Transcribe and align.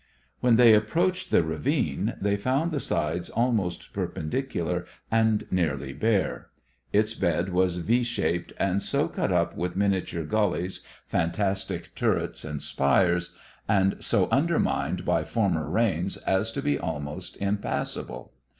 When 0.39 0.55
they 0.55 0.73
approached 0.73 1.29
the 1.29 1.43
ravine, 1.43 2.15
they 2.19 2.35
found 2.35 2.71
the 2.71 2.79
sides 2.79 3.29
almost 3.29 3.93
perpendicular 3.93 4.87
and 5.11 5.43
nearly 5.51 5.93
bare. 5.93 6.47
Its 6.91 7.13
bed 7.13 7.49
was 7.49 7.77
V 7.77 8.01
shaped, 8.01 8.51
and 8.57 8.81
so 8.81 9.07
cut 9.07 9.31
up 9.31 9.55
with 9.55 9.75
miniature 9.75 10.23
gullies, 10.23 10.81
fantastic 11.05 11.93
turrets 11.93 12.43
and 12.43 12.63
spires, 12.63 13.35
and 13.69 13.97
so 13.99 14.27
undermined 14.31 15.05
by 15.05 15.23
former 15.23 15.69
rains 15.69 16.17
as 16.17 16.51
to 16.53 16.63
be 16.63 16.79
almost 16.79 17.37
impassable. 17.37 18.33